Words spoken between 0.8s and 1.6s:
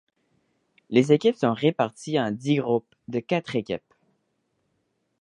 Les équipes sont